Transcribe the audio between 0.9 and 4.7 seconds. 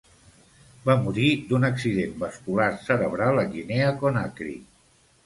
morir d'un accident vascular cerebral a Guinea Conakry.